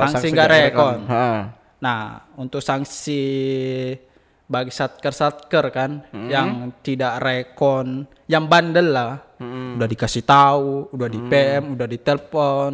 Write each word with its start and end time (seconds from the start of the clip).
sanksi 0.00 0.26
nggak 0.34 0.50
rekon. 0.50 0.98
Nah, 1.84 2.16
untuk 2.40 2.64
sanksi 2.64 3.22
bagi 4.44 4.72
satker-satker 4.72 5.72
kan 5.72 6.04
hmm. 6.12 6.28
yang 6.28 6.48
tidak 6.84 7.20
rekon, 7.20 8.04
yang 8.28 8.44
bandel 8.44 8.92
lah, 8.92 9.12
hmm. 9.40 9.80
udah 9.80 9.88
dikasih 9.88 10.24
tahu, 10.24 10.92
udah 10.92 11.08
di 11.08 11.20
PM, 11.28 11.72
hmm. 11.72 11.74
udah 11.76 11.86
ditelepon. 11.88 12.72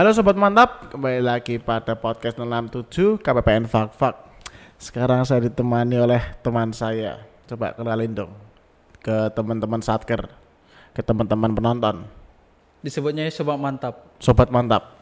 Halo 0.00 0.16
Sobat 0.16 0.32
Mantap, 0.32 0.88
kembali 0.88 1.20
lagi 1.20 1.60
pada 1.60 1.92
podcast 1.92 2.40
67 2.40 3.20
KPPN 3.20 3.68
Fak 3.68 3.92
Fak. 3.92 4.16
Sekarang 4.80 5.28
saya 5.28 5.44
ditemani 5.44 6.00
oleh 6.00 6.40
teman 6.40 6.72
saya. 6.72 7.20
Coba 7.44 7.76
kenalin 7.76 8.16
dong 8.16 8.32
ke 9.04 9.28
teman-teman 9.36 9.84
Satker, 9.84 10.24
ke 10.96 11.04
teman-teman 11.04 11.52
penonton. 11.52 12.08
Disebutnya 12.80 13.28
Sobat 13.28 13.60
Mantap. 13.60 14.16
Sobat 14.16 14.48
Mantap. 14.48 14.96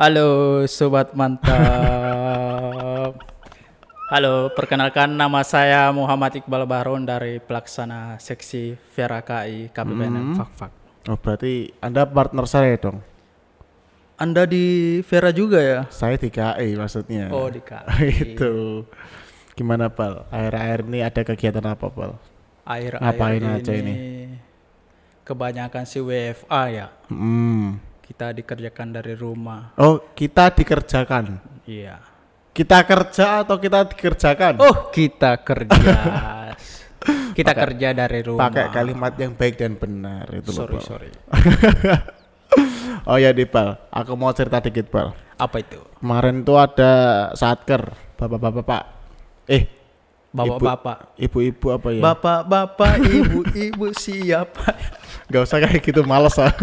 Halo 0.00 0.64
Sobat 0.64 1.12
Mantap. 1.12 1.52
Halo, 4.16 4.48
perkenalkan 4.56 5.12
nama 5.12 5.44
saya 5.44 5.92
Muhammad 5.92 6.40
Iqbal 6.40 6.64
Bahron 6.64 7.04
dari 7.04 7.36
pelaksana 7.36 8.16
seksi 8.16 8.80
Vera 8.96 9.20
KI 9.20 9.68
KPPN 9.76 10.16
hmm. 10.16 10.36
Fak 10.40 10.50
Fak. 10.56 10.72
Oh 11.12 11.20
berarti 11.20 11.68
Anda 11.84 12.08
partner 12.08 12.48
saya 12.48 12.80
dong? 12.80 13.11
Anda 14.22 14.46
di 14.46 15.02
Vera 15.02 15.34
juga 15.34 15.58
ya? 15.58 15.80
Saya 15.90 16.14
di 16.14 16.30
KI 16.30 16.78
maksudnya. 16.78 17.26
Oh 17.34 17.50
di 17.50 17.58
KI. 17.58 18.06
Itu. 18.38 18.86
Gimana 19.58 19.90
Pal? 19.90 20.30
Air-air 20.30 20.86
ini 20.86 21.02
ada 21.02 21.26
kegiatan 21.26 21.66
apa 21.66 21.90
Pal? 21.90 22.22
Air 22.62 23.02
Ngapain 23.02 23.42
air 23.42 23.58
aja 23.58 23.72
ini? 23.74 23.94
Kebanyakan 25.26 25.82
sih 25.82 25.98
WFA 25.98 26.62
ya. 26.70 26.86
Hmm. 27.10 27.82
Kita 27.98 28.30
dikerjakan 28.30 28.94
dari 28.94 29.18
rumah. 29.18 29.74
Oh 29.74 30.14
kita 30.14 30.54
dikerjakan? 30.54 31.42
Iya. 31.66 31.98
Kita 32.54 32.86
kerja 32.86 33.42
atau 33.42 33.58
kita 33.58 33.90
dikerjakan? 33.90 34.62
Oh 34.62 34.86
kita 34.94 35.42
kerja. 35.42 35.98
kita 37.38 37.58
pake, 37.58 37.62
kerja 37.66 37.88
dari 37.90 38.22
rumah. 38.22 38.54
Pakai 38.54 38.70
kalimat 38.70 39.18
yang 39.18 39.34
baik 39.34 39.58
dan 39.58 39.74
benar 39.74 40.30
itu 40.30 40.54
sorry, 40.54 40.78
loh. 40.78 40.82
Sorry 40.86 41.10
sorry. 41.10 42.12
oh 43.06 43.18
ya 43.18 43.34
Dipal, 43.34 43.78
aku 43.90 44.14
mau 44.14 44.30
cerita 44.30 44.62
dikit 44.62 44.86
Pal. 44.88 45.10
Apa 45.36 45.58
itu? 45.58 45.78
Kemarin 45.98 46.46
tuh 46.46 46.58
ada 46.58 46.92
satker, 47.34 47.94
bapak-bapak. 48.14 48.82
Eh, 49.50 49.66
bapak-bapak. 50.30 51.18
Ibu-ibu 51.18 51.66
apa 51.74 51.88
ya? 51.90 52.02
Bapak-bapak, 52.02 52.92
ibu-ibu 53.18 53.90
siapa? 53.94 54.78
Gak 55.26 55.42
usah 55.42 55.58
kayak 55.62 55.82
gitu, 55.82 56.06
males 56.06 56.38
ah. 56.38 56.54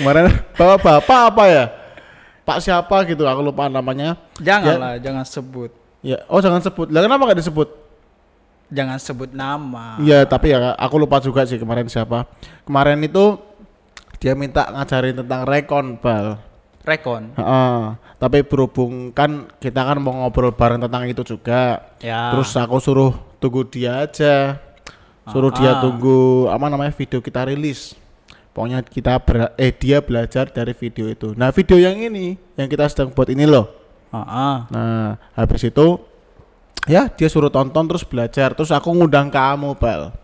Kemarin 0.00 0.32
bapak-bapak 0.56 1.20
apa 1.34 1.44
ya? 1.48 1.64
Pak 2.42 2.58
siapa 2.58 2.96
gitu, 3.06 3.28
aku 3.28 3.40
lupa 3.44 3.68
namanya. 3.68 4.16
Janganlah, 4.40 4.98
ya. 4.98 5.10
jangan 5.10 5.24
sebut. 5.28 5.70
Ya, 6.02 6.18
oh 6.26 6.42
jangan 6.42 6.58
sebut. 6.58 6.90
Lah 6.90 7.06
kenapa 7.06 7.30
gak 7.30 7.38
disebut? 7.38 7.68
Jangan 8.72 8.96
sebut 8.96 9.30
nama. 9.36 10.00
Iya, 10.00 10.24
tapi 10.24 10.50
ya 10.50 10.72
aku 10.80 10.96
lupa 10.96 11.20
juga 11.20 11.44
sih 11.44 11.60
kemarin 11.60 11.86
siapa. 11.86 12.24
Kemarin 12.64 13.04
itu 13.04 13.51
dia 14.22 14.38
minta 14.38 14.70
ngajarin 14.70 15.18
tentang 15.18 15.42
rekon 15.42 15.98
bal. 15.98 16.38
Rekon? 16.86 17.34
Uh, 17.34 17.98
tapi 18.22 18.46
berhubung 18.46 19.10
kan 19.10 19.50
kita 19.58 19.82
kan 19.82 19.98
mau 19.98 20.14
ngobrol 20.14 20.54
bareng 20.54 20.78
tentang 20.78 21.10
itu 21.10 21.26
juga 21.26 21.90
ya. 21.98 22.30
terus 22.30 22.54
aku 22.54 22.78
suruh 22.78 23.10
tunggu 23.42 23.66
dia 23.66 24.06
aja. 24.06 24.62
Suruh 25.26 25.50
uh, 25.50 25.58
dia 25.58 25.74
tunggu 25.82 26.46
apa 26.46 26.70
namanya 26.70 26.94
video 26.94 27.18
kita 27.18 27.50
rilis. 27.50 27.98
Pokoknya 28.54 28.86
kita 28.86 29.18
ber, 29.18 29.58
eh 29.58 29.74
dia 29.74 29.98
belajar 29.98 30.46
dari 30.54 30.70
video 30.70 31.10
itu. 31.10 31.34
Nah 31.34 31.50
video 31.50 31.82
yang 31.82 31.98
ini 31.98 32.38
yang 32.54 32.70
kita 32.70 32.86
sedang 32.86 33.10
buat 33.10 33.26
ini 33.26 33.42
loh. 33.42 33.66
Uh. 34.12 34.68
nah 34.68 35.16
habis 35.32 35.64
itu 35.64 35.96
ya 36.84 37.08
dia 37.10 37.26
suruh 37.26 37.50
tonton 37.50 37.90
terus 37.90 38.06
belajar. 38.06 38.54
Terus 38.54 38.70
aku 38.70 38.86
ngundang 38.94 39.34
kamu 39.34 39.74
bal. 39.74 40.14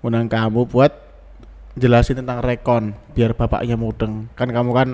Ngundang 0.00 0.32
kamu 0.32 0.64
buat 0.64 1.03
jelasin 1.74 2.22
tentang 2.22 2.38
rekon 2.42 2.94
biar 3.14 3.34
bapaknya 3.34 3.74
mudeng. 3.74 4.30
Kan 4.38 4.50
kamu 4.50 4.70
kan 4.74 4.88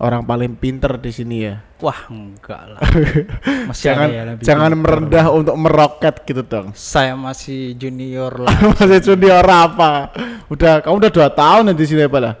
orang 0.00 0.24
paling 0.24 0.56
pinter 0.56 0.96
di 0.96 1.10
sini 1.12 1.36
ya. 1.44 1.60
Wah, 1.80 2.08
enggak 2.08 2.62
lah. 2.76 2.80
Masih 3.68 3.84
jangan 3.92 4.08
ya 4.08 4.22
jangan 4.40 4.70
pinter. 4.72 4.82
merendah 4.82 5.26
untuk 5.30 5.56
meroket 5.60 6.14
gitu 6.24 6.42
dong. 6.44 6.72
Saya 6.72 7.12
masih 7.14 7.76
junior 7.76 8.32
lah. 8.40 8.56
masih 8.80 9.00
junior 9.04 9.44
apa? 9.44 10.10
Udah 10.48 10.80
kamu 10.80 11.04
udah 11.04 11.12
dua 11.12 11.28
tahun 11.28 11.70
ya 11.70 11.74
di 11.76 11.84
sini 11.84 12.02
apa 12.08 12.18
lah? 12.20 12.34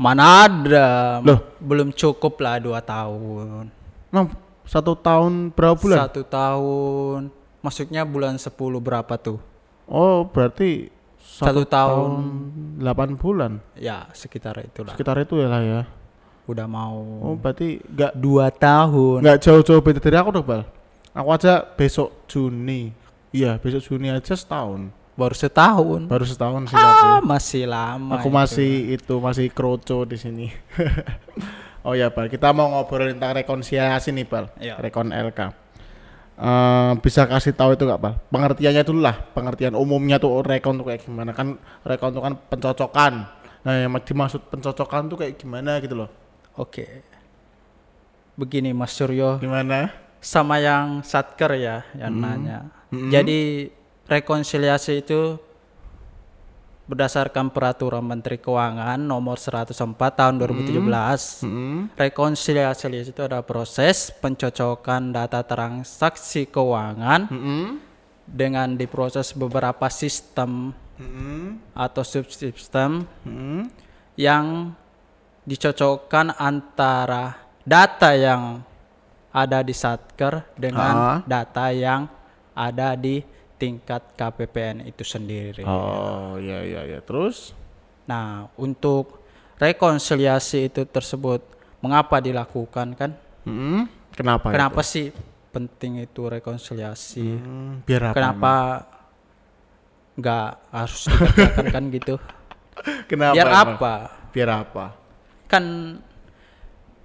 Mana 0.00 0.48
ada? 0.48 0.88
Loh, 1.20 1.38
belum 1.60 1.92
cukup 1.92 2.40
lah 2.40 2.56
dua 2.56 2.80
tahun. 2.80 3.68
Nah, 4.10 4.26
satu 4.64 4.96
tahun 4.96 5.52
berapa 5.52 5.76
bulan? 5.76 6.08
Satu 6.08 6.22
tahun. 6.24 7.28
Maksudnya 7.60 8.08
bulan 8.08 8.40
sepuluh 8.40 8.80
berapa 8.80 9.20
tuh? 9.20 9.36
Oh, 9.84 10.24
berarti 10.24 10.88
satu, 11.30 11.62
tahun 11.62 12.10
delapan 12.82 13.14
bulan? 13.14 13.52
Ya 13.78 14.10
sekitar 14.10 14.58
itulah. 14.58 14.98
Sekitar 14.98 15.14
itu 15.22 15.38
ya. 15.38 15.46
Lah 15.46 15.62
ya 15.62 15.82
udah 16.50 16.66
mau 16.66 16.98
oh 17.22 17.38
berarti 17.38 17.78
nggak 17.78 18.12
dua 18.18 18.50
tahun. 18.50 19.22
nggak 19.22 19.38
jauh-jauh 19.38 19.78
beda 19.78 20.02
dari 20.02 20.16
aku 20.18 20.30
dong 20.34 20.42
bal. 20.42 20.62
Aku 21.14 21.28
aja 21.30 21.62
besok 21.62 22.26
Juni. 22.26 22.90
Iya 23.30 23.54
besok 23.62 23.86
Juni 23.86 24.10
aja 24.10 24.34
setahun. 24.34 24.90
Baru 25.14 25.34
setahun. 25.36 26.10
Baru 26.10 26.26
setahun 26.26 26.66
sih 26.66 26.74
ah, 26.74 27.22
masih 27.22 27.70
lama 27.70 28.18
aku 28.18 28.26
itu. 28.26 28.34
masih 28.34 28.72
itu 28.98 29.14
masih 29.22 29.46
kroco 29.54 30.02
di 30.02 30.18
sini. 30.18 30.46
Oh 31.80 31.96
ya 31.96 32.12
bal 32.12 32.28
kita 32.28 32.52
mau 32.52 32.68
ngobrol 32.68 33.08
tentang 33.08 33.40
rekonsiliasi 33.40 34.12
nih 34.12 34.28
bal. 34.28 34.52
Ya. 34.60 34.76
rekon 34.76 35.16
LK 35.16 35.69
uh, 36.40 36.92
bisa 36.98 37.28
kasih 37.28 37.52
tahu 37.52 37.76
itu 37.76 37.84
nggak 37.84 38.00
pak? 38.00 38.12
Pengertiannya 38.32 38.82
dulu 38.82 39.00
lah 39.04 39.16
pengertian 39.36 39.76
umumnya 39.76 40.16
tuh 40.16 40.40
rekon 40.40 40.80
tuh 40.80 40.88
kayak 40.88 41.04
gimana. 41.04 41.36
Kan 41.36 41.60
rekon 41.84 42.10
tuh 42.16 42.22
kan 42.24 42.34
pencocokan. 42.48 43.28
Nah 43.60 43.72
yang 43.76 43.92
dimaksud 44.00 44.48
pencocokan 44.48 45.12
tuh 45.12 45.16
kayak 45.20 45.36
gimana 45.36 45.76
gitu 45.84 45.94
loh. 45.94 46.08
Oke. 46.56 47.04
Begini 48.40 48.72
Mas 48.72 48.96
Suryo. 48.96 49.36
Gimana? 49.38 49.92
Sama 50.20 50.60
yang 50.60 51.04
satker 51.04 51.52
ya 51.60 51.84
yang 51.92 52.16
hmm. 52.16 52.24
nanya. 52.24 52.58
Hmm. 52.90 53.06
jadi 53.06 53.70
rekonsiliasi 54.10 55.06
itu 55.06 55.38
berdasarkan 56.90 57.54
peraturan 57.54 58.02
Menteri 58.02 58.42
Keuangan 58.42 58.98
nomor 58.98 59.38
104 59.38 59.78
tahun 59.94 60.34
2017 60.42 60.74
hmm. 60.74 61.46
Hmm. 61.46 61.80
rekonsiliasi 61.94 62.90
itu 62.90 63.22
adalah 63.22 63.46
proses 63.46 64.10
pencocokan 64.10 65.14
data 65.14 65.46
transaksi 65.46 66.50
keuangan 66.50 67.30
hmm. 67.30 67.68
dengan 68.26 68.74
diproses 68.74 69.30
beberapa 69.30 69.86
sistem 69.86 70.74
hmm. 70.98 71.78
atau 71.78 72.02
subsistem 72.02 73.06
hmm. 73.22 73.70
yang 74.18 74.74
dicocokkan 75.46 76.34
antara 76.34 77.38
data 77.62 78.10
yang 78.18 78.66
ada 79.30 79.62
di 79.62 79.70
Satker 79.70 80.42
dengan 80.58 80.94
ah. 80.98 81.18
data 81.22 81.70
yang 81.70 82.10
ada 82.50 82.98
di 82.98 83.22
tingkat 83.60 84.16
KPPN 84.16 84.88
itu 84.88 85.04
sendiri. 85.04 85.68
Oh 85.68 86.40
iya 86.40 86.64
iya 86.64 86.80
iya. 86.88 87.00
Terus? 87.04 87.52
Nah 88.08 88.48
untuk 88.56 89.20
rekonsiliasi 89.60 90.72
itu 90.72 90.88
tersebut 90.88 91.44
mengapa 91.84 92.16
dilakukan 92.24 92.96
kan? 92.96 93.12
Hmm, 93.44 93.84
kenapa? 94.16 94.56
Kenapa 94.56 94.80
itu? 94.80 94.90
sih 94.96 95.06
penting 95.52 96.00
itu 96.00 96.24
rekonsiliasi? 96.24 97.20
Hmm, 97.20 97.84
biar 97.84 98.10
apa? 98.10 98.16
Kenapa 98.16 98.54
nggak 100.16 100.48
harus 100.72 101.00
dikerjakan 101.04 101.66
kan 101.68 101.84
gitu? 101.92 102.14
Kenapa? 103.10 103.34
Biar 103.36 103.48
emang? 103.52 103.68
apa? 103.76 103.94
Biar 104.32 104.50
apa? 104.64 104.86
Kan 105.44 105.64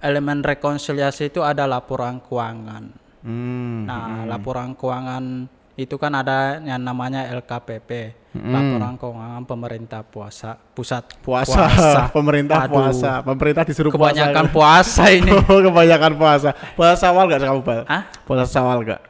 elemen 0.00 0.40
rekonsiliasi 0.40 1.28
itu 1.28 1.44
ada 1.44 1.68
laporan 1.68 2.24
keuangan. 2.24 2.84
Hmm, 3.26 3.84
nah, 3.84 4.22
hmm. 4.22 4.30
laporan 4.30 4.72
keuangan 4.78 5.50
itu 5.76 6.00
kan 6.00 6.08
ada 6.08 6.56
yang 6.64 6.80
namanya 6.80 7.28
LKPP, 7.36 8.16
laporan 8.32 8.96
keuangan 8.96 9.44
pemerintah 9.44 10.00
puasa 10.00 10.56
pusat. 10.72 11.04
Puasa, 11.20 11.68
pemerintah 12.16 12.64
Aduh, 12.64 12.80
puasa, 12.80 13.20
pemerintah 13.20 13.62
disuruh 13.68 13.92
Kebanyakan 13.92 14.48
puasa. 14.48 15.04
puasa 15.04 15.12
ini. 15.12 15.36
Oh, 15.52 15.60
kebanyakan 15.60 16.12
puasa. 16.16 16.56
Puasa 16.72 16.96
sawal 16.96 17.28
gak 17.28 17.44
kamu, 17.44 17.60
Bal? 17.60 17.84
Hah? 17.84 18.08
Puasa 18.24 18.48
sawal 18.48 18.88
gak? 18.88 19.04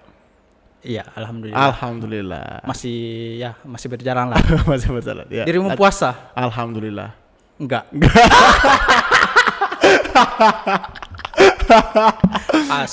Iya, 0.82 1.06
alhamdulillah. 1.14 1.58
Alhamdulillah. 1.70 2.46
Masih 2.66 2.98
ya, 3.38 3.54
masih 3.62 3.86
berjalan 3.86 4.34
lah. 4.34 4.38
Masih 4.70 4.90
berjalan. 4.90 5.26
Ya. 5.30 5.46
Dirimu 5.46 5.70
puasa? 5.78 6.34
Alhamdulillah. 6.34 7.14
Enggak. 7.62 7.86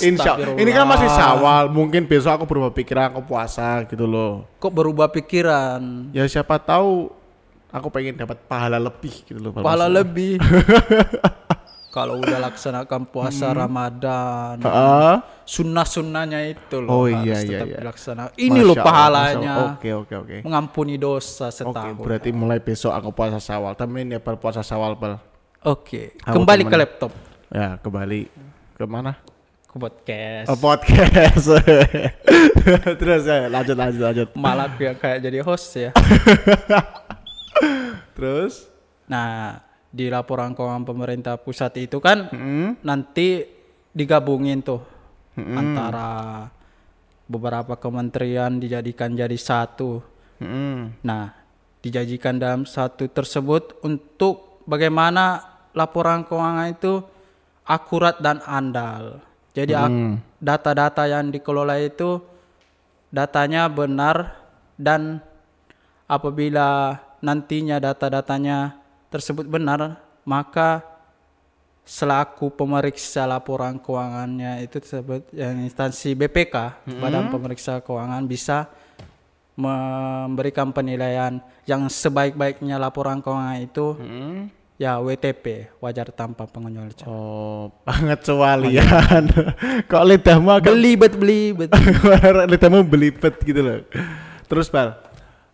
Insya. 0.01 0.33
Ini 0.53 0.69
kan 0.69 0.85
masih 0.85 1.09
sawal. 1.09 1.63
Mungkin 1.67 2.03
besok 2.03 2.31
aku 2.35 2.45
berubah 2.45 2.71
pikiran 2.71 3.11
aku 3.11 3.21
puasa 3.25 3.83
gitu 3.85 4.03
loh. 4.03 4.45
Kok 4.57 4.73
berubah 4.73 5.07
pikiran? 5.07 6.11
Ya 6.11 6.23
siapa 6.25 6.57
tahu 6.57 7.09
aku 7.67 7.87
pengen 7.89 8.15
dapat 8.15 8.37
pahala 8.43 8.77
lebih 8.77 9.13
gitu 9.23 9.39
loh. 9.39 9.51
Pahala 9.53 9.87
lebih. 9.87 10.37
Kalau 11.93 12.17
udah 12.17 12.41
laksanakan 12.41 13.05
puasa 13.05 13.53
Ramadan, 13.53 14.57
Heeh. 14.57 15.13
sunnah-sunnahnya 15.45 16.41
itu 16.49 16.81
Oh, 16.89 17.05
loh 17.05 17.05
iya, 17.05 17.37
harus 17.37 17.45
iya, 17.45 17.49
tetap 17.53 17.67
iya. 17.69 17.77
dilaksanakan. 17.77 18.33
Ini 18.33 18.59
loh 18.65 18.73
Masya 18.73 18.81
pahalanya. 18.81 19.53
Oke, 19.77 19.89
oke, 19.93 20.13
oke. 20.17 20.37
Mengampuni 20.41 20.97
dosa 20.97 21.53
Oke, 21.53 21.61
setahun. 21.61 22.01
berarti 22.01 22.33
mulai 22.33 22.57
besok 22.57 22.97
aku 22.97 23.13
puasa 23.13 23.37
sawal. 23.37 23.77
Temenin 23.77 24.17
ya 24.17 24.19
Bal 24.19 24.41
puasa 24.41 24.65
sawal, 24.65 24.97
Bal. 24.97 25.21
Oke, 25.61 26.17
Aku 26.25 26.41
kembali 26.41 26.65
ke 26.65 26.67
temenin. 26.67 26.81
laptop. 26.81 27.11
Ya, 27.53 27.77
kembali 27.77 28.19
ke 28.73 28.83
mana? 28.89 29.13
Ke 29.73 29.81
podcast. 29.81 30.47
Oh, 30.53 30.59
podcast. 30.61 31.49
Terus 33.01 33.23
ya, 33.25 33.49
lanjut 33.49 33.73
lanjut 33.73 34.01
lanjut. 34.05 34.27
Malah 34.37 34.69
yang 34.77 34.93
kayak 34.93 35.17
jadi 35.25 35.41
host 35.41 35.73
ya. 35.73 35.89
Terus? 38.15 38.69
Nah, 39.09 39.65
di 39.89 40.13
laporan 40.13 40.53
keuangan 40.53 40.85
pemerintah 40.85 41.41
pusat 41.41 41.73
itu 41.81 41.97
kan 41.97 42.29
Hmm. 42.29 42.77
nanti 42.85 43.49
digabungin 43.89 44.61
tuh 44.61 44.85
antara 45.33 46.53
beberapa 47.25 47.73
kementerian 47.73 48.61
dijadikan 48.61 49.17
jadi 49.17 49.33
satu. 49.41 50.05
Hmm. 50.37 50.93
Nah, 51.01 51.33
dijadikan 51.81 52.37
dalam 52.37 52.69
satu 52.69 53.09
tersebut 53.09 53.81
untuk 53.81 54.61
bagaimana 54.69 55.41
laporan 55.73 56.21
keuangan 56.29 56.69
itu 56.69 57.01
akurat 57.65 58.21
dan 58.21 58.37
andal. 58.45 59.32
Jadi 59.53 59.71
ak- 59.71 59.93
data-data 60.39 61.05
yang 61.05 61.29
dikelola 61.29 61.77
itu 61.77 62.17
datanya 63.07 63.69
benar 63.69 64.33
dan 64.75 65.21
apabila 66.05 66.97
nantinya 67.19 67.77
data-datanya 67.77 68.75
tersebut 69.07 69.45
benar, 69.45 69.95
maka 70.23 70.81
selaku 71.83 72.49
pemeriksa 72.49 73.23
laporan 73.23 73.77
keuangannya 73.77 74.63
itu 74.63 74.79
tersebut 74.79 75.27
yang 75.31 75.59
instansi 75.59 76.15
BPK 76.15 76.55
Badan 76.95 77.27
Pemeriksa 77.27 77.83
Keuangan 77.83 78.23
bisa 78.23 78.71
memberikan 79.53 80.71
penilaian 80.71 81.37
yang 81.63 81.85
sebaik-baiknya 81.85 82.81
laporan 82.81 83.19
keuangan 83.19 83.59
itu 83.59 83.87
Hmm. 83.93 84.49
Ya 84.77 84.97
WTP 84.97 85.77
wajar 85.77 86.09
tanpa 86.13 86.49
pengecualian. 86.49 87.05
Oh, 87.05 87.69
pengecualian. 87.85 89.23
Kok 89.91 90.03
lidahmu 90.03 90.49
agak 90.49 90.73
Belibet 90.73 91.13
belibet. 91.15 91.69
lidahmu 92.51 92.81
belibet 92.85 93.35
gitu 93.45 93.61
loh. 93.61 93.79
Terus 94.49 94.67
Bal, 94.69 94.97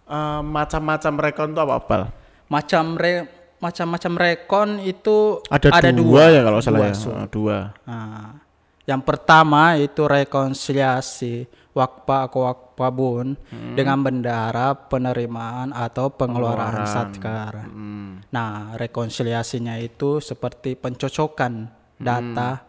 eh, 0.07 0.41
macam-macam 0.43 1.13
rekon 1.19 1.49
tuh 1.55 1.61
apa 1.63 1.77
Bal? 1.83 2.03
Macam 2.49 2.97
re 2.97 3.29
macam-macam 3.59 4.13
rekon 4.15 4.69
itu 4.87 5.43
Ada, 5.51 5.91
dua, 5.91 6.31
ya 6.31 6.41
kalau 6.47 6.59
salah 6.63 6.95
Dua, 6.95 6.95
ya. 6.95 7.27
Dua. 7.27 7.57
Nah, 7.83 8.39
yang 8.87 9.03
pertama 9.03 9.75
itu 9.75 10.01
rekonsiliasi 10.07 11.45
wakpa 11.77 12.25
atau 12.27 12.49
wakpabun 12.49 13.37
Hmm. 13.37 13.75
dengan 13.77 14.01
bendahara 14.01 14.73
penerimaan 14.89 15.69
atau 15.71 16.09
pengeluaran 16.09 16.83
satkar. 16.89 17.69
Hmm. 17.69 18.25
Nah, 18.33 18.73
rekonsiliasinya 18.75 19.77
itu 19.77 20.17
seperti 20.19 20.73
pencocokan 20.75 21.69
Hmm. 21.69 22.03
data 22.03 22.65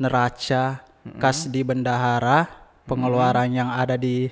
neraca 0.00 0.82
kas 1.20 1.46
di 1.52 1.60
bendahara 1.60 2.48
pengeluaran 2.88 3.52
Hmm. 3.52 3.58
yang 3.60 3.70
ada 3.70 3.94
di 4.00 4.28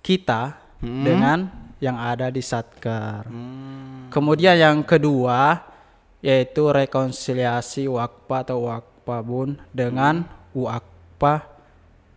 kita 0.00 0.56
dengan 0.80 1.48
yang 1.80 2.00
ada 2.00 2.32
di 2.32 2.40
satkar. 2.40 3.28
Hmm. 3.28 4.08
Kemudian 4.08 4.56
yang 4.56 4.78
kedua 4.82 5.68
yaitu 6.24 6.72
rekonsiliasi 6.72 7.84
wakpa 7.92 8.48
atau 8.48 8.64
wakpabun 8.72 9.60
dengan 9.68 10.24
wakpa 10.56 11.53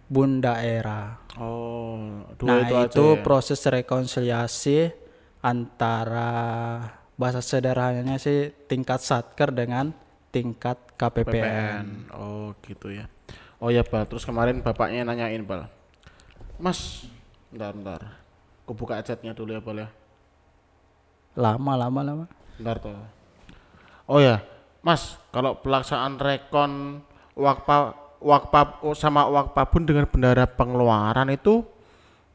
bun 0.08 0.40
daerah. 0.40 1.20
Oh, 1.38 2.24
dua 2.40 2.64
Nah, 2.66 2.68
itu 2.68 2.98
itu, 2.98 3.06
ya? 3.14 3.22
proses 3.22 3.60
rekonsiliasi 3.62 4.90
antara 5.44 6.32
bahasa 7.20 7.44
sederhananya 7.44 8.18
sih 8.18 8.50
tingkat 8.66 9.04
satker 9.04 9.54
dengan 9.54 9.94
tingkat 10.34 10.80
KPPN. 10.98 11.30
PPN. 11.30 11.86
Oh, 12.16 12.56
gitu 12.66 12.90
ya. 12.90 13.06
Oh 13.58 13.70
ya, 13.70 13.82
Bal. 13.86 14.06
Terus 14.06 14.26
kemarin 14.26 14.62
bapaknya 14.62 15.06
nanyain, 15.06 15.42
Bal. 15.46 15.66
Mas, 16.58 17.06
bentar, 17.54 17.74
bentar. 17.74 18.02
Aku 18.66 18.74
buka 18.74 19.02
chatnya 19.02 19.34
dulu 19.34 19.54
ya, 19.54 19.62
Bal 19.62 19.78
ya. 19.86 19.90
Lama, 21.38 21.74
lama, 21.78 22.00
lama. 22.02 22.26
Bentar 22.58 22.82
tuh. 22.82 22.98
Oh 24.08 24.18
ya, 24.24 24.42
Mas, 24.82 25.20
kalau 25.36 25.60
pelaksanaan 25.60 26.18
rekon 26.18 27.04
wakpa 27.36 27.94
wakpa 28.20 28.82
sama 28.98 29.26
wakpabun 29.30 29.84
dengan 29.86 30.06
bendara 30.10 30.46
pengeluaran 30.50 31.30
itu 31.30 31.62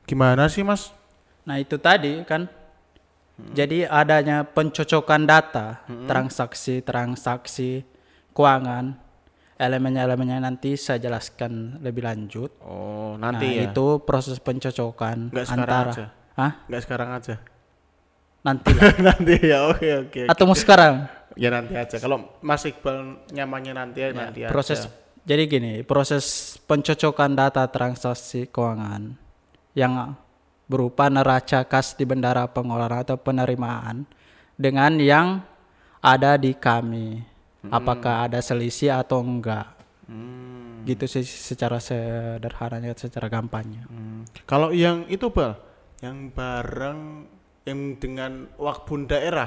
gimana 0.07 0.47
sih, 0.47 0.63
Mas? 0.63 0.91
Nah, 1.43 1.59
itu 1.59 1.77
tadi 1.79 2.23
kan. 2.23 2.47
Jadi 3.57 3.83
adanya 3.89 4.47
pencocokan 4.47 5.27
data, 5.27 5.83
transaksi-transaksi 6.07 7.83
keuangan, 8.37 8.95
elemen-elemennya 9.59 10.39
nanti 10.39 10.79
saya 10.79 11.03
jelaskan 11.03 11.81
lebih 11.83 12.07
lanjut. 12.07 12.55
Oh, 12.63 13.19
Nah, 13.19 13.35
nanti 13.35 13.59
ya. 13.59 13.73
itu 13.73 13.99
proses 14.05 14.39
pencocokan 14.39 15.33
Nggak 15.33 15.47
antara 15.49 15.91
aja. 15.91 16.07
Hah? 16.39 16.53
Nggak 16.71 16.83
sekarang 16.87 17.09
aja. 17.13 17.35
Nanti 18.43 18.73
nanti 19.07 19.35
ya, 19.43 19.59
oke 19.71 19.89
oke. 20.07 20.23
Atau 20.27 20.45
mau 20.47 20.55
sekarang? 20.55 21.07
Ya 21.35 21.49
nanti 21.49 21.73
aja. 21.75 21.97
Kalau 21.99 22.29
Mas 22.45 22.63
Iqbal 22.69 23.27
nyamannya 23.33 23.73
nanti 23.75 23.99
ya, 24.03 24.09
nanti 24.13 24.45
proses 24.47 24.87
aja. 24.87 24.91
Jadi 25.23 25.47
gini 25.47 25.73
proses 25.87 26.57
pencocokan 26.67 27.35
data 27.35 27.63
transaksi 27.71 28.51
keuangan 28.51 29.15
yang 29.73 30.15
berupa 30.67 31.07
neraca 31.07 31.63
kas 31.67 31.95
di 31.95 32.03
bendara 32.03 32.49
pengeluaran 32.49 33.05
atau 33.05 33.17
penerimaan 33.19 34.05
dengan 34.57 34.97
yang 34.99 35.43
ada 36.03 36.35
di 36.35 36.53
kami 36.55 37.23
apakah 37.71 38.27
ada 38.27 38.43
selisih 38.43 38.95
atau 38.99 39.23
enggak 39.23 39.79
Hmm. 40.03 40.83
gitu 40.83 41.07
sih 41.07 41.23
secara 41.23 41.79
sederhananya 41.79 42.91
secara 42.99 43.31
gampangnya 43.31 43.87
Hmm. 43.87 44.27
Kalau 44.45 44.75
yang 44.75 45.07
itu 45.07 45.31
bal, 45.31 45.55
yang 46.03 46.29
bareng 46.29 47.25
yang 47.63 47.95
dengan 47.97 48.51
wakbun 48.59 49.07
daerah 49.07 49.47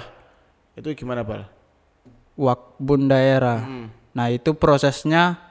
itu 0.74 0.96
gimana 0.96 1.28
bal? 1.28 1.44
wakbun 2.40 3.12
daerah 3.12 3.62
Hmm. 3.62 3.92
nah 4.16 4.32
itu 4.32 4.56
prosesnya 4.56 5.45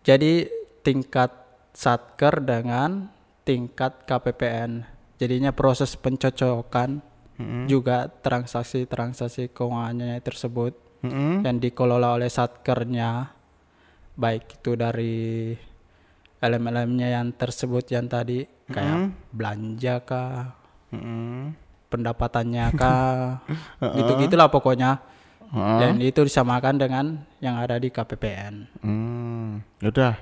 jadi 0.00 0.48
tingkat 0.80 1.30
satker 1.72 2.40
dengan 2.40 3.08
tingkat 3.44 4.04
KPPN 4.04 4.84
jadinya 5.16 5.52
proses 5.52 5.94
pencocokan 5.96 7.04
Hmm. 7.40 7.64
juga 7.64 8.12
transaksi-transaksi 8.20 9.48
keuangannya 9.56 10.20
tersebut 10.20 10.76
Hmm. 11.00 11.40
yang 11.40 11.56
dikelola 11.56 12.20
oleh 12.20 12.28
satkernya 12.28 13.32
baik 14.12 14.60
itu 14.60 14.76
dari 14.76 15.56
elemen-elemennya 16.36 17.16
yang 17.16 17.32
tersebut 17.32 17.88
yang 17.88 18.12
tadi 18.12 18.44
kayak 18.68 19.16
belanja 19.32 20.04
kah 20.04 20.52
Hmm. 20.92 21.56
pendapatannya 21.88 22.76
kah 22.76 23.40
gitu 23.96 24.12
gitulah 24.20 24.52
pokoknya 24.52 25.00
dan 25.50 25.98
itu 25.98 26.22
disamakan 26.22 26.78
dengan 26.78 27.04
yang 27.38 27.58
ada 27.58 27.74
di 27.74 27.88
KPPN 27.88 28.70
Hmm. 28.80 29.60
Yaudah. 29.78 30.14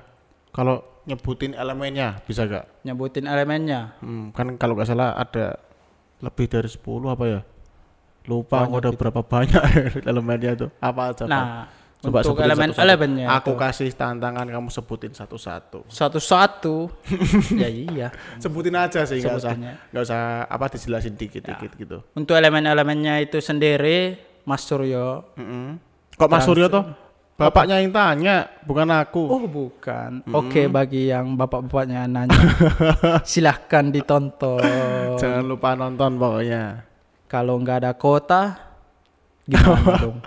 Kalau 0.49 1.05
nyebutin 1.05 1.53
elemennya 1.53 2.21
bisa 2.23 2.45
gak? 2.45 2.85
nyebutin 2.85 3.25
elemennya 3.25 3.97
Hmm, 4.01 4.33
kan 4.33 4.57
kalau 4.57 4.73
nggak 4.73 4.89
salah 4.89 5.13
ada 5.15 5.57
lebih 6.19 6.49
dari 6.49 6.67
10 6.67 6.81
apa 7.09 7.25
ya? 7.25 7.41
Lupa 8.25 8.61
aku 8.61 8.77
ada 8.77 8.91
berapa 8.93 9.21
banyak 9.21 9.63
elemennya 10.11 10.51
itu. 10.53 10.67
Apa 10.81 11.13
aja? 11.13 11.25
Nah 11.25 11.47
Coba 11.99 12.23
Untuk 12.23 12.39
sebutin 12.39 12.47
elemen-elemennya 12.47 13.27
satu-satu. 13.27 13.43
Aku 13.43 13.51
itu. 13.51 13.59
kasih 13.59 13.89
tantangan 13.91 14.47
kamu 14.47 14.69
sebutin 14.71 15.13
satu-satu. 15.19 15.79
Satu-satu. 15.91 16.77
ya 17.63 17.67
iya. 17.67 18.09
Sebutin 18.39 18.79
aja 18.79 19.03
sih, 19.03 19.19
nggak 19.19 19.35
usah, 19.35 19.53
nggak 19.91 20.05
usah 20.07 20.47
apa 20.47 20.71
dijelasin 20.71 21.19
dikit-dikit 21.19 21.75
gitu. 21.75 21.99
Untuk 22.15 22.39
elemen-elemennya 22.39 23.19
itu 23.27 23.43
sendiri 23.43 24.15
Mas 24.49 24.65
Suryo. 24.65 25.29
Mm-mm. 25.37 25.77
Kok 26.17 26.29
Mas 26.33 26.49
Suryo 26.49 26.73
tuh? 26.73 26.89
Bapaknya 27.39 27.79
yang 27.79 27.95
tanya, 27.95 28.51
bukan 28.67 28.89
aku. 28.91 29.31
Oh 29.31 29.45
bukan. 29.47 30.27
Oke 30.35 30.67
bagi 30.67 31.07
yang 31.07 31.39
bapak-bapaknya 31.39 32.11
nanya. 32.11 32.35
silahkan 33.29 33.95
ditonton. 33.95 34.59
Jangan 35.23 35.45
lupa 35.47 35.79
nonton 35.79 36.19
pokoknya. 36.19 36.83
Kalau 37.31 37.61
nggak 37.63 37.85
ada 37.87 37.93
kota, 37.95 38.59
gimana 39.47 39.95
dong? 40.03 40.19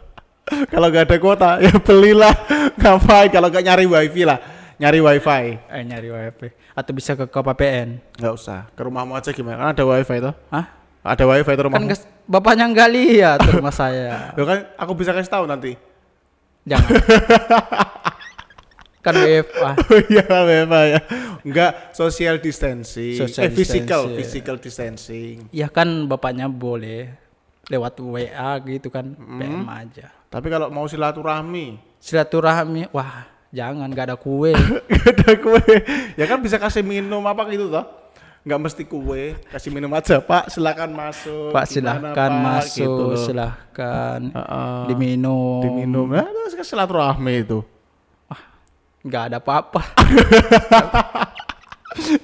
Kalau 0.71 0.87
nggak 0.87 1.05
ada 1.09 1.17
kuota, 1.19 1.49
ya 1.59 1.75
belilah. 1.83 2.31
Ngapain? 2.79 3.27
Kalau 3.27 3.51
nggak 3.51 3.65
nyari 3.67 3.85
wifi 3.91 4.23
lah, 4.23 4.39
nyari 4.79 4.99
wifi. 5.03 5.43
Eh 5.67 5.83
nyari 5.83 6.07
wifi. 6.15 6.47
Atau 6.71 6.95
bisa 6.95 7.19
ke 7.19 7.27
KPPN. 7.27 7.99
Nggak 8.23 8.33
usah. 8.39 8.71
Ke 8.71 8.87
rumahmu 8.87 9.19
aja 9.19 9.35
gimana? 9.35 9.59
Kan 9.59 9.75
ada 9.75 9.83
wifi 9.83 10.15
itu. 10.15 10.31
Hah? 10.47 10.65
Ada 11.01 11.23
wifi 11.25 11.47
itu 11.47 11.57
Kan 11.57 11.65
rumahmu. 11.67 11.87
gas- 11.89 12.07
bapaknya 12.23 12.65
nggak 12.67 12.89
lihat 12.89 13.39
rumah 13.49 13.71
saya. 13.71 14.29
Loh 14.37 14.45
kan 14.45 14.59
aku 14.77 14.91
bisa 14.93 15.11
kasih 15.11 15.27
tahu 15.27 15.45
nanti. 15.45 15.75
Jangan. 16.61 16.87
kan 19.05 19.13
WFA. 19.17 19.69
Oh 19.81 19.99
iya 20.07 20.23
wifi 20.29 20.81
ya. 20.87 20.99
Enggak 21.41 21.71
social 21.91 22.37
distancing. 22.37 23.17
Social 23.17 23.43
eh 23.43 23.49
physical, 23.49 24.01
distancing. 24.05 24.17
physical 24.21 24.55
distancing. 24.61 25.35
Ya 25.49 25.67
kan 25.67 26.05
bapaknya 26.05 26.45
boleh 26.45 27.09
lewat 27.65 27.97
WA 27.97 28.51
gitu 28.61 28.87
kan, 28.87 29.15
PM 29.15 29.65
aja. 29.65 30.11
Tapi 30.27 30.47
kalau 30.47 30.69
mau 30.69 30.85
silaturahmi, 30.85 31.97
Silaturahmi, 31.97 32.89
wah 32.89 33.25
jangan 33.49 33.87
nggak 33.87 34.05
ada 34.05 34.15
kue. 34.15 34.51
Gak 34.91 35.05
ada 35.17 35.29
kue. 35.35 35.59
Ya 36.13 36.25
kan 36.25 36.39
bisa 36.39 36.55
kasih 36.55 36.81
minum 36.81 37.19
apa 37.25 37.45
gitu 37.47 37.67
toh. 37.67 37.83
Nggak 38.41 38.57
mesti 38.57 38.81
kue, 38.89 39.37
kasih 39.53 39.69
minum 39.69 39.93
aja 39.93 40.17
Pak, 40.17 40.49
silakan 40.49 40.97
masuk. 40.97 41.53
Pak 41.53 41.69
Gimana, 41.69 41.69
silahkan 41.69 42.31
Pak? 42.33 42.41
masuk, 42.41 42.81
Gitu 42.81 43.03
loh. 43.05 43.21
silahkan 43.21 44.19
Heeh. 44.33 44.79
diminum. 44.89 45.61
diminum. 45.61 46.07
Nah, 46.09 46.25
terus 46.25 46.57
kan 46.57 46.65
silaturahmi 46.65 47.33
itu. 47.37 47.61
Nggak 49.01 49.23
ada 49.29 49.37
apa-apa. 49.37 49.81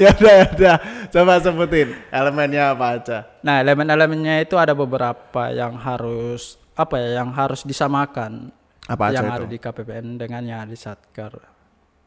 ya 0.02 0.10
udah, 0.14 0.34
ya 0.42 0.46
udah. 0.58 0.76
Coba 1.14 1.34
sebutin 1.38 1.94
elemennya 2.10 2.74
apa 2.74 2.86
aja. 2.98 3.18
Nah, 3.46 3.62
elemen-elemennya 3.62 4.42
itu 4.42 4.58
ada 4.58 4.74
beberapa 4.74 5.54
yang 5.54 5.78
harus 5.78 6.58
apa 6.74 6.98
ya, 6.98 7.22
yang 7.22 7.30
harus 7.34 7.62
disamakan. 7.62 8.50
Apa 8.90 9.14
aja 9.14 9.22
yang 9.22 9.26
itu? 9.28 9.38
ada 9.42 9.48
di 9.50 9.58
KPPN 9.58 10.08
dengan 10.18 10.42
yang 10.46 10.60
ada 10.66 10.72
di 10.74 10.80
Satker. 10.80 11.34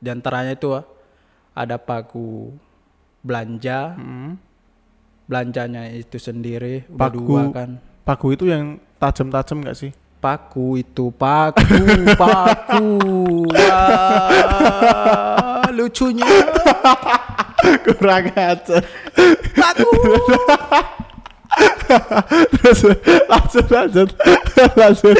Di 0.01 0.09
antaranya 0.09 0.55
itu 0.55 0.71
ada 1.53 1.77
pagu 1.77 2.55
belanja. 3.21 3.95
Hmm. 3.97 4.37
Belanjanya 5.25 5.87
itu 5.95 6.19
sendiri 6.19 6.91
udah 6.91 6.99
Pagu. 6.99 7.23
dua 7.23 7.43
kan. 7.55 7.71
Pagu 8.03 8.35
itu 8.35 8.51
yang 8.51 8.77
tajam-tajam 8.99 9.63
nggak 9.63 9.79
sih? 9.79 9.93
Paku 10.21 10.77
itu 10.77 11.09
paku, 11.15 11.65
paku. 12.21 12.87
Wah, 14.41 15.65
lucunya 15.73 16.27
Kurang 17.87 18.29
aja. 18.35 18.85
paku. 19.55 19.91
Terus 22.55 22.81
lanjut 23.27 23.67
lanjut 23.67 24.09
lanjut 24.79 25.17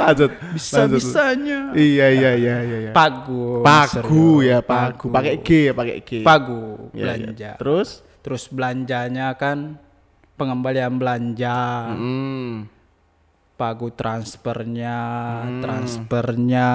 lanjut. 0.00 0.30
Bisa-bisanya. 0.54 1.72
Iya 1.76 2.06
iya 2.10 2.30
iya 2.36 2.56
iya. 2.62 2.78
iya. 2.88 2.92
Pagu. 2.92 3.60
Pagu 3.60 4.40
ya 4.42 4.58
pagu. 4.60 5.08
Pakai 5.08 5.40
G 5.42 5.48
ya 5.68 5.72
pakai 5.72 5.96
G. 6.02 6.10
Pagu 6.22 6.90
Ya, 6.92 7.12
ya. 7.12 7.14
belanja. 7.16 7.50
Terus? 7.60 7.88
Terus 8.20 8.42
belanjanya 8.50 9.30
kan 9.38 9.78
pengembalian 10.36 11.00
belanja, 11.00 11.90
Hmm. 11.96 12.68
pagu 13.56 13.88
transfernya, 13.88 14.98
transfernya, 15.64 16.70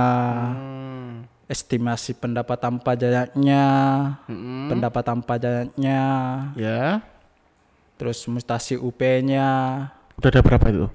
Hmm. 0.49 1.29
estimasi 1.45 2.17
pendapatan 2.17 2.81
pajaknya, 2.81 3.65
Hmm. 4.25 4.65
pendapatan 4.71 5.21
pajaknya, 5.21 6.01
Ya. 6.57 7.05
terus 8.01 8.25
mutasi 8.25 8.81
UP-nya, 8.81 9.49
Udah 10.17 10.29
ada 10.29 10.41
berapa 10.41 10.65
itu? 10.69 10.85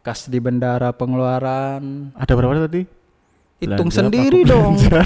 Kas 0.00 0.26
di 0.26 0.38
bendara 0.38 0.90
pengeluaran. 0.90 2.12
Ada 2.14 2.32
berapa 2.32 2.56
tadi? 2.62 2.82
Hitung 3.58 3.88
Belanja, 3.88 3.98
sendiri 4.00 4.40
dong. 4.42 4.74
belanja. 4.76 5.02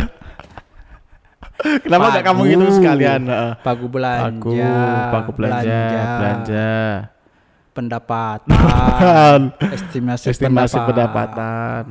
Kenapa 1.82 2.04
nggak 2.10 2.24
kamu 2.24 2.40
gitu 2.46 2.64
sekalian? 2.72 3.22
Pagu 3.62 3.86
belanja, 3.86 4.26
Pagu, 4.28 4.52
pagu 5.10 5.30
belanja, 5.32 5.80
belanja. 6.12 6.72
pendapatan, 7.74 9.40
estimasi, 9.72 10.30
Estimasi 10.30 10.78
pendapatan. 10.78 10.86
pendapatan. 10.86 11.84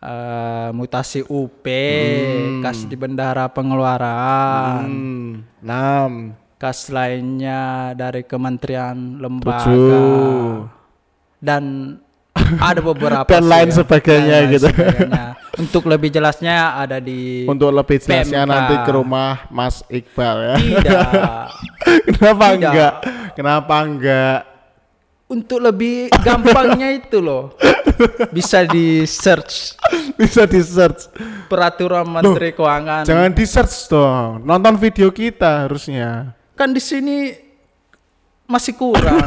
eh, 0.00 0.68
mutasi 0.72 1.24
UP, 1.24 1.64
Hmm. 1.64 2.60
kas 2.60 2.84
di 2.84 2.92
bendara 2.92 3.48
pengeluaran, 3.48 4.84
Hmm. 4.84 5.32
Enam. 5.60 6.12
kas 6.54 6.88
lainnya 6.88 7.92
dari 7.94 8.20
kementerian 8.20 8.92
lembaga 9.16 9.64
Tujuh. 9.64 10.68
dan 11.38 11.96
ada 12.60 12.80
beberapa 12.82 13.28
Dan 13.30 13.42
sih 13.42 13.50
lain 13.50 13.68
ya, 13.68 13.74
sebagainya 13.78 14.36
gitu. 14.50 14.66
sebagainya. 14.68 15.24
Untuk 15.62 15.86
lebih 15.86 16.10
jelasnya 16.10 16.74
ada 16.74 16.98
di 16.98 17.46
Untuk 17.46 17.70
lebih 17.70 18.02
jelasnya 18.02 18.42
PMK. 18.42 18.50
nanti 18.50 18.74
ke 18.82 18.90
rumah 18.90 19.46
Mas 19.48 19.86
Iqbal 19.86 20.36
ya. 20.42 20.54
tidak. 20.58 21.08
Kenapa 22.10 22.44
Tidak. 22.44 22.54
enggak? 22.58 22.92
Kenapa 23.32 23.74
enggak? 23.80 24.38
Untuk 25.24 25.58
lebih 25.58 26.10
gampangnya 26.20 26.90
itu 26.92 27.22
loh. 27.22 27.54
Bisa 28.28 28.66
di 28.66 29.06
search 29.06 29.78
Bisa 30.20 30.44
di 30.44 30.58
search. 30.58 31.06
peraturan 31.46 32.02
Menteri 32.04 32.50
Keuangan. 32.50 33.06
Jangan 33.06 33.30
di 33.30 33.44
search 33.46 33.74
dong. 33.88 34.42
Nonton 34.42 34.74
video 34.74 35.08
kita 35.08 35.70
harusnya. 35.70 36.34
Kan 36.58 36.74
di 36.74 36.82
sini 36.82 37.30
masih 38.44 38.74
kurang. 38.74 39.22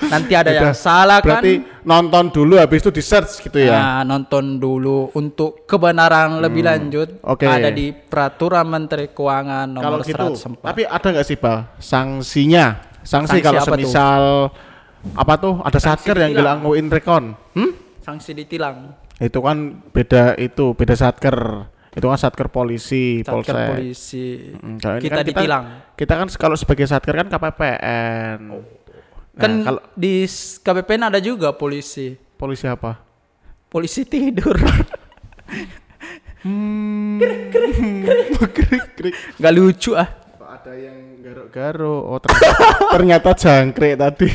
Nanti 0.00 0.30
ada 0.30 0.48
yang 0.48 0.70
salah 0.72 1.18
kan? 1.18 1.42
Berarti 1.42 1.52
nonton 1.82 2.30
dulu 2.30 2.54
habis 2.54 2.78
itu 2.78 2.90
di 2.90 3.02
search 3.02 3.42
gitu 3.42 3.58
ya. 3.58 3.74
Nah, 3.74 4.00
nonton 4.06 4.56
dulu 4.56 5.10
untuk 5.12 5.66
kebenaran 5.66 6.38
lebih 6.38 6.62
lanjut 6.62 7.18
Hmm, 7.18 7.32
oke. 7.34 7.42
ada 7.42 7.68
di 7.68 7.90
peraturan 7.90 8.62
Menteri 8.64 9.10
Keuangan 9.10 9.66
Kalau 9.68 9.98
nomor 9.98 10.06
gitu, 10.06 10.26
104. 10.38 10.62
tapi 10.62 10.82
ada 10.84 11.06
nggak 11.08 11.26
sih 11.26 11.34
Bal 11.34 11.66
sanksinya? 11.78 12.66
Sanksi, 13.00 13.10
Sanksi 13.34 13.38
kalau 13.40 13.58
apa 13.58 13.66
tuh? 13.66 13.74
semisal 13.74 14.24
apa 15.14 15.34
tuh 15.34 15.54
ada 15.62 15.78
satker 15.78 16.16
yang 16.16 16.30
ngilangin 16.32 16.86
rekon. 16.88 17.24
Hmm? 17.52 17.70
sanksi 17.98 18.32
ditilang. 18.32 18.94
Itu 19.16 19.40
kan 19.40 19.58
beda 19.88 20.36
itu 20.36 20.72
beda 20.72 20.94
satker. 20.94 21.66
Itu 21.88 22.06
kan 22.06 22.16
satker 22.16 22.46
polisi, 22.46 23.20
Satker 23.20 23.34
polsek. 23.50 23.68
polisi. 23.68 24.28
Mm, 24.54 24.76
kalau 24.78 24.94
ini 24.94 25.02
kita 25.02 25.16
kan 25.16 25.26
ditilang. 25.26 25.64
Kita 25.92 26.12
kan 26.14 26.26
kalau 26.30 26.54
sebagai 26.54 26.86
satker 26.86 27.12
kan 27.12 27.26
KPPN. 27.26 28.38
Nah, 28.40 28.62
kan 29.38 29.52
kalau 29.62 29.80
di 29.94 30.26
KPPN 30.60 31.02
ada 31.08 31.18
juga 31.22 31.54
polisi. 31.54 32.18
polisi 32.34 32.66
apa? 32.66 32.98
Polisi 33.70 34.02
tidur. 34.02 34.58
Hmm. 36.42 37.18
krik 37.18 37.50
krik. 38.94 39.14
Gak 39.42 39.52
lucu 39.54 39.94
ah. 39.94 40.08
Kok 40.38 40.48
ada 40.48 40.72
yang 40.74 41.18
garuk-garuk? 41.22 42.02
Oh 42.06 42.18
ternyata, 42.22 42.64
ternyata 42.94 43.30
jangkrik 43.34 43.94
tadi. 43.98 44.28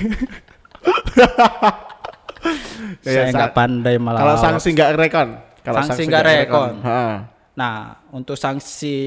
Ya, 3.03 3.03
Saya 3.03 3.23
sa- 3.31 3.35
nggak 3.39 3.51
pandai 3.55 3.95
malah. 3.99 4.19
Kalau 4.19 4.35
sanksi 4.39 4.67
nggak 4.75 4.91
rekon. 4.99 5.29
Kalau 5.63 5.79
Sanksi 5.79 6.03
nggak 6.11 6.25
rekon. 6.27 6.73
Ha. 6.83 7.03
Nah, 7.55 7.75
untuk 8.11 8.35
sanksi 8.35 8.97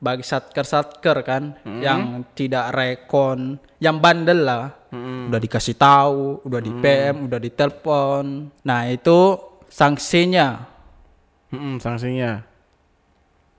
bagi 0.00 0.24
satker-satker 0.24 1.20
kan 1.20 1.54
Hmm. 1.60 1.78
yang 1.78 2.00
tidak 2.32 2.72
rekon, 2.72 3.60
yang 3.76 3.96
bandel 3.96 4.42
lah. 4.42 4.64
Hmm. 4.88 5.28
Udah 5.28 5.38
dikasih 5.38 5.76
tahu, 5.76 6.40
udah 6.42 6.58
di 6.58 6.72
PM, 6.74 7.28
udah 7.28 7.38
ditelepon. 7.38 8.24
Nah, 8.60 8.80
itu 8.86 9.36
sanksinya 9.68 10.66
Mm-mm, 11.48 11.78
sanksinya. 11.78 12.42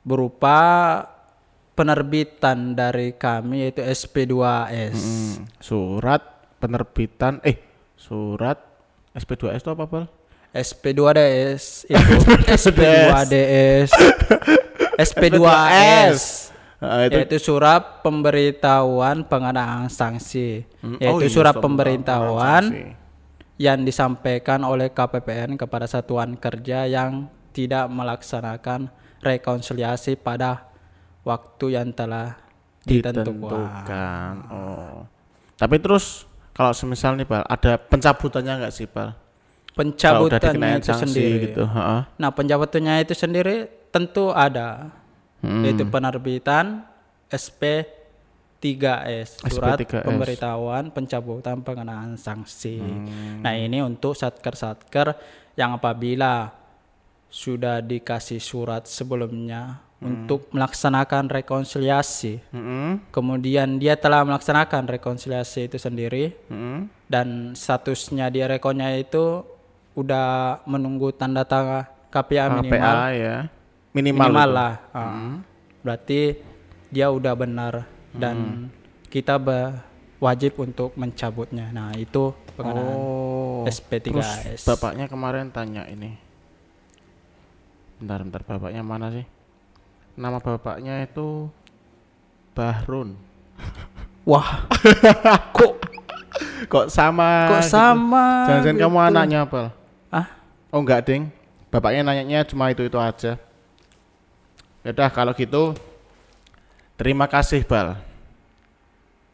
berupa 0.01 0.59
penerbitan 1.71 2.73
dari 2.73 3.13
kami 3.13 3.63
yaitu 3.63 3.81
SP2S. 3.81 4.97
Mm, 4.97 5.33
surat 5.57 6.21
penerbitan 6.57 7.37
eh 7.41 7.61
surat 7.95 8.57
SP2S 9.11 9.61
itu 9.61 9.71
apa, 9.71 9.85
Bal? 9.85 10.05
SP2DS 10.51 11.63
itu 11.87 12.15
SP2DS 12.59 13.89
SP2S 14.97 16.51
Ah, 16.81 17.05
itu 17.05 17.13
yaitu 17.13 17.37
surat 17.37 18.01
pemberitahuan 18.01 19.21
pengenaan 19.29 19.85
sanksi 19.85 20.65
Hmm, 20.81 20.97
yaitu 20.97 21.13
oh 21.13 21.21
iya, 21.21 21.29
surat 21.29 21.53
pemberitahuan 21.61 22.97
yang 23.61 23.85
disampaikan 23.85 24.65
oleh 24.65 24.89
KPPN 24.89 25.61
kepada 25.61 25.85
satuan 25.85 26.33
kerja 26.33 26.89
yang 26.89 27.29
tidak 27.53 27.85
melaksanakan 27.85 28.89
rekonsiliasi 29.21 30.17
pada 30.17 30.73
waktu 31.21 31.77
yang 31.77 31.93
telah 31.93 32.41
ditentukan. 32.81 33.29
ditentukan. 33.29 34.33
Oh. 34.49 35.05
Tapi 35.61 35.77
terus 35.77 36.25
kalau 36.57 36.73
semisal 36.73 37.13
nih 37.13 37.29
Bal, 37.29 37.45
ada 37.45 37.77
pencabutannya 37.77 38.57
nggak 38.57 38.73
sih 38.73 38.89
udah 38.89 39.13
Pencabutannya 39.77 40.81
itu 40.81 40.89
sanksi 40.89 41.05
sendiri. 41.13 41.37
gitu. 41.45 41.63
Nah, 42.17 42.29
pencabutannya 42.33 43.05
itu 43.05 43.13
sendiri 43.13 43.69
tentu 43.91 44.31
ada. 44.31 44.89
Hmm. 45.41 45.65
Yaitu 45.65 45.85
penerbitan 45.89 46.85
SP 47.27 47.87
3S, 48.61 49.41
surat 49.49 49.81
SP3S. 49.81 50.05
pemberitahuan 50.05 50.93
pencabutan 50.93 51.65
pengenaan 51.65 52.13
sanksi. 52.13 52.77
Hmm. 52.77 53.41
Nah, 53.41 53.57
ini 53.57 53.81
untuk 53.81 54.13
satker-satker 54.13 55.17
yang 55.57 55.73
apabila 55.73 56.53
sudah 57.25 57.81
dikasih 57.81 58.37
surat 58.37 58.85
sebelumnya 58.85 59.81
Hmm. 60.01 60.25
untuk 60.25 60.49
melaksanakan 60.49 61.29
rekonsiliasi. 61.29 62.41
Mm-mm. 62.49 63.13
Kemudian 63.13 63.77
dia 63.77 63.93
telah 63.93 64.25
melaksanakan 64.25 64.89
rekonsiliasi 64.97 65.69
itu 65.69 65.77
sendiri 65.77 66.33
Mm-mm. 66.49 66.89
dan 67.05 67.53
statusnya 67.53 68.33
dia 68.33 68.49
rekonnya 68.49 68.97
itu 68.97 69.45
udah 69.93 70.57
menunggu 70.65 71.13
tanda 71.13 71.45
tangan 71.45 71.85
KPA 72.09 72.49
minimal 72.49 72.81
KPA 72.81 73.07
ya. 73.13 73.37
Minimal. 73.91 74.19
minimal 74.23 74.45
itu. 74.45 74.55
lah. 74.55 74.73
Ah. 74.91 75.35
Berarti 75.81 76.19
dia 76.87 77.07
udah 77.07 77.33
benar 77.33 77.73
dan 78.11 78.67
kita 79.07 79.35
be- 79.35 79.75
wajib 80.17 80.55
untuk 80.55 80.93
mencabutnya. 80.93 81.69
Nah, 81.69 81.91
itu 81.93 82.29
pengenaan 82.53 82.93
Oh. 82.93 83.65
SP3S. 83.65 84.61
Terus 84.61 84.63
bapaknya 84.63 85.05
kemarin 85.05 85.49
tanya 85.49 85.83
ini. 85.85 86.13
Bentar, 87.97 88.21
bentar 88.21 88.41
bapaknya 88.43 88.81
mana 88.81 89.09
sih? 89.09 89.25
Nama 90.13 90.37
bapaknya 90.37 91.01
itu 91.01 91.49
Bahrun. 92.51 93.17
Wah. 94.29 94.65
kok 95.57 95.73
Kok 96.63 96.87
sama? 96.87 97.49
kok 97.49 97.61
gitu? 97.61 97.73
sama? 97.73 98.25
Jangan-jangan 98.47 98.77
kamu 98.79 98.93
gitu? 98.95 99.09
anaknya 99.09 99.39
apa? 99.43 99.61
Ah, 100.07 100.27
Oh 100.69 100.79
enggak, 100.79 101.03
Ding. 101.03 101.23
Bapaknya 101.67 102.01
nanyanya 102.01 102.43
cuma 102.43 102.69
itu-itu 102.69 102.95
aja. 102.95 103.35
Yaudah 104.81 105.09
kalau 105.09 105.31
gitu 105.31 105.77
terima 106.95 107.25
kasih, 107.25 107.61
Bal. 107.61 107.97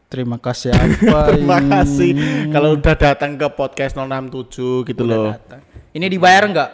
terima 0.08 0.36
kasih 0.36 0.72
apa 0.72 1.20
Terima 1.32 1.56
ini? 1.58 1.68
kasih 1.70 2.10
kalau 2.48 2.68
udah 2.74 2.94
datang 2.94 3.32
ke 3.34 3.46
podcast 3.48 3.92
067 3.94 4.88
gitu 4.88 5.02
Udah 5.04 5.16
loh. 5.16 5.32
datang. 5.34 5.60
Ini 5.90 6.06
dibayar 6.06 6.42
nggak? 6.44 6.70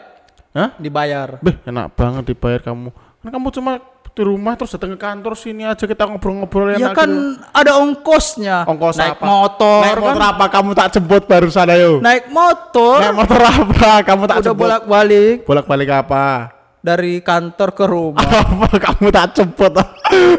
Hah? 0.55 0.69
Dibayar. 0.77 1.39
Beh, 1.39 1.59
enak 1.65 1.91
banget 1.93 2.31
dibayar 2.31 2.63
kamu. 2.63 2.95
Kan 2.95 3.31
kamu 3.33 3.49
cuma 3.53 3.73
di 4.15 4.23
rumah 4.23 4.55
terus 4.55 4.71
datang 4.71 4.95
ke 4.95 5.01
kantor 5.01 5.35
sini 5.35 5.67
aja 5.67 5.83
kita 5.83 6.07
ngobrol-ngobrol 6.07 6.71
Ya 6.73 6.95
kan 6.95 7.11
gitu. 7.11 7.43
ada 7.51 7.75
ongkosnya. 7.75 8.63
Ongkos 8.65 8.95
naik 8.95 9.19
apa? 9.19 9.27
motor 9.27 9.81
Naik 9.83 9.99
motor 9.99 10.23
kan. 10.23 10.31
apa 10.31 10.45
kamu 10.47 10.71
tak 10.73 10.89
jemput 10.93 11.23
barusan 11.27 11.67
ayo? 11.69 11.93
Naik 11.99 12.31
motor. 12.31 13.03
Naik 13.03 13.15
motor 13.17 13.41
apa? 13.43 13.91
Kamu 14.05 14.23
tak 14.25 14.37
udah 14.37 14.45
jemput. 14.45 14.61
bolak-balik 14.63 15.37
Bolak-balik 15.43 15.91
apa? 15.91 16.54
Dari 16.85 17.25
kantor 17.25 17.73
ke 17.73 17.85
rumah. 17.89 18.21
apa 18.45 18.77
kamu 18.77 19.09
tak 19.09 19.33
jemput 19.33 19.73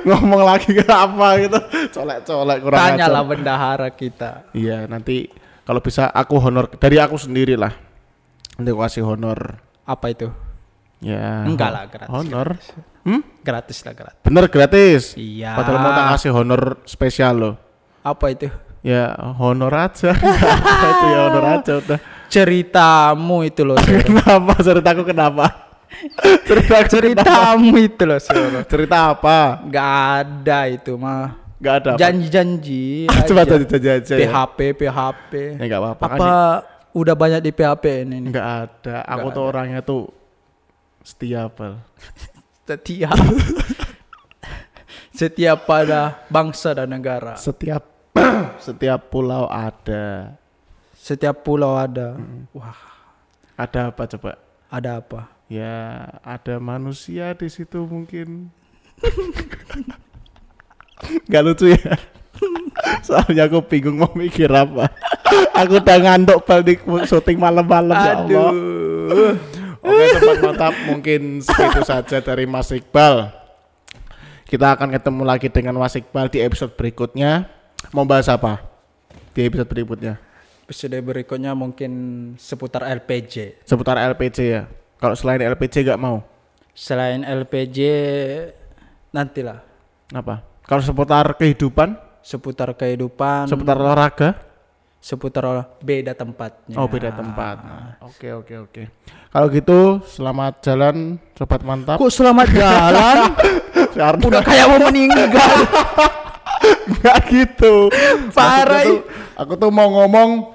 ngomong 0.05 0.45
lagi 0.45 0.69
ke 0.71 0.85
apa 0.85 1.41
gitu 1.41 1.57
colek-colek 1.91 2.57
kurang 2.61 2.77
Tanyalah 2.79 3.19
ajar. 3.19 3.29
bendahara 3.33 3.89
kita. 3.89 4.31
iya 4.53 4.85
nanti 4.85 5.25
kalau 5.65 5.81
bisa 5.81 6.05
aku 6.07 6.37
honor 6.37 6.69
dari 6.69 7.01
aku 7.01 7.17
sendiri 7.17 7.57
lah 7.57 7.73
nanti 8.55 8.69
aku 8.69 8.79
kasih 8.79 9.01
honor 9.03 9.57
Apa 9.83 10.09
itu? 10.09 10.29
ya 10.97 11.43
Enggak 11.43 11.69
lah, 11.69 11.83
gratis, 11.85 12.09
honor 12.09 12.47
hmm? 13.03 13.21
Gratis 13.41 13.77
lah 13.81 13.93
gratis. 13.93 14.21
bener 14.21 14.45
gratis 14.47 15.01
Iya. 15.17 15.57
padahal 15.57 15.81
mau 15.81 15.91
tak 15.91 16.05
kasih 16.13 16.31
honor 16.31 16.61
spesial 16.85 17.33
loh 17.35 17.53
Apa 17.99 18.29
itu? 18.29 18.53
ya 18.79 19.17
honor 19.17 19.73
aja 19.73 20.13
itu 20.93 21.05
ya 21.09 21.19
honor 21.25 21.45
aja 21.57 21.73
udah 21.75 21.99
Ceritamu 22.25 23.45
itu 23.45 23.61
loh. 23.61 23.77
Kenapa 23.77 24.57
ceritaku 24.59 25.01
kenapa 25.03 25.64
cerita 26.47 26.75
Ceritamu 26.85 27.75
itu 27.77 28.03
loh. 28.03 28.19
Sir. 28.19 28.35
cerita 28.71 29.11
apa 29.11 29.63
Gak 29.67 29.91
ada 30.17 30.59
itu 30.67 30.93
mah. 30.95 31.39
nggak 31.55 31.75
ada 31.79 31.89
apa 31.95 31.99
Janji-janji. 31.99 33.07
coba 33.29 33.41
janji 33.47 33.87
aja 33.87 34.13
ya 34.13 34.27
PHP, 34.27 34.59
PHP. 34.75 35.31
ya 35.55 35.63
nggak 35.65 35.81
apa-apa 35.81 36.03
kan 36.05 36.17
Apa 36.19 36.33
udah 36.91 37.15
banyak 37.15 37.41
di 37.41 37.51
PHP 37.51 37.85
ini? 38.03 38.17
nih? 38.19 38.29
Enggak 38.29 38.47
ada. 38.67 38.95
Aku 39.07 39.27
tuh 39.29 39.43
orangnya 39.43 39.79
tuh 39.79 40.11
setia, 41.01 41.47
Bal. 41.47 41.79
Setia. 42.63 43.11
Setiap 45.11 45.63
pada 45.63 46.27
bangsa 46.27 46.75
dan 46.75 46.91
negara. 46.91 47.39
Setiap 47.39 47.83
setiap 48.65 49.07
pulau 49.07 49.47
ada. 49.47 50.35
Setiap 50.95 51.39
pulau 51.39 51.75
ada. 51.75 52.19
Wah, 52.51 52.75
Ada 53.55 53.91
apa 53.91 54.03
coba? 54.09 54.31
ada 54.67 54.99
apa? 54.99 55.31
Ya, 55.45 56.09
ada 56.25 56.57
manusia 56.57 57.37
di 57.37 57.45
situ 57.53 57.85
mungkin. 57.85 58.49
Gak 61.31 61.43
lucu 61.45 61.69
ya. 61.69 61.93
Soalnya 63.05 63.45
aku 63.45 63.61
bingung 63.65 64.01
mau 64.01 64.11
mikir 64.17 64.49
apa. 64.49 64.89
aku 65.53 65.79
udah 65.79 65.97
ngantuk 66.01 66.41
balik 66.43 66.81
syuting 67.05 67.37
malam-malam 67.37 67.93
ya 67.93 68.13
Allah. 68.17 68.49
Aduh. 68.51 69.35
Oke 69.85 70.05
sobat 70.17 70.37
mantap 70.41 70.73
mungkin 70.89 71.45
segitu 71.45 71.81
saja 71.85 72.17
dari 72.17 72.49
Mas 72.49 72.73
Iqbal. 72.73 73.29
Kita 74.49 74.73
akan 74.73 74.89
ketemu 74.89 75.21
lagi 75.21 75.47
dengan 75.53 75.77
Mas 75.77 75.93
Iqbal 75.93 76.33
di 76.33 76.41
episode 76.41 76.73
berikutnya. 76.73 77.45
Mau 77.93 78.01
bahas 78.01 78.25
apa? 78.25 78.65
Di 79.37 79.45
episode 79.45 79.69
berikutnya. 79.69 80.17
Episode 80.65 80.97
berikutnya 81.05 81.53
mungkin 81.53 81.91
seputar 82.41 82.81
LPG. 82.81 83.61
Seputar 83.61 84.01
LPG 84.01 84.37
ya. 84.41 84.65
Kalau 84.95 85.15
selain 85.15 85.43
LPG 85.43 85.83
gak 85.83 85.99
mau. 85.99 86.23
Selain 86.75 87.23
LPG 87.23 87.79
nantilah 89.15 89.63
Apa? 90.11 90.43
Kalau 90.65 90.81
seputar 90.83 91.35
kehidupan, 91.39 91.95
seputar 92.19 92.73
kehidupan, 92.73 93.47
seputar 93.47 93.77
olahraga, 93.77 94.29
seputar 94.97 95.45
beda 95.77 96.17
tempatnya. 96.17 96.75
oh 96.81 96.89
beda 96.89 97.13
tempat. 97.13 97.57
Oke 98.01 98.33
oke 98.33 98.53
oke. 98.65 98.83
Kalau 99.29 99.47
gitu 99.53 100.01
selamat 100.09 100.53
jalan 100.65 101.21
sobat 101.37 101.61
mantap. 101.61 102.01
Kok 102.01 102.09
selamat 102.09 102.47
jalan? 102.49 103.17
Udah 104.25 104.41
kayak 104.41 104.65
mau 104.73 104.79
meninggal. 104.89 105.53
Nggak 106.91 107.17
gitu. 107.29 107.93
Parah, 108.33 108.81
tuh, 108.81 109.05
aku 109.37 109.53
tuh 109.53 109.69
mau 109.69 109.85
ngomong 109.85 110.54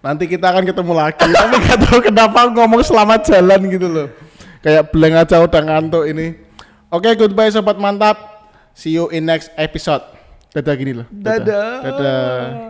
nanti 0.00 0.24
kita 0.28 0.48
akan 0.52 0.64
ketemu 0.64 0.92
lagi. 0.96 1.28
Tapi 1.28 1.54
nggak 1.60 1.78
tahu 1.88 1.98
kenapa 2.04 2.48
ngomong 2.52 2.82
selamat 2.84 3.20
jalan 3.28 3.60
gitu 3.68 3.88
loh. 3.88 4.08
Kayak 4.60 4.92
blank 4.92 5.14
aja 5.24 5.40
udah 5.40 5.62
ngantuk 5.64 6.04
ini. 6.04 6.36
Oke, 6.92 7.14
goodbye 7.16 7.48
sobat 7.48 7.80
mantap. 7.80 8.18
See 8.76 8.92
you 8.92 9.08
in 9.08 9.24
next 9.24 9.48
episode. 9.56 10.02
Dadah 10.52 10.74
gini 10.74 10.92
loh. 11.00 11.06
Dadah. 11.08 11.84
Dadah. 11.84 12.69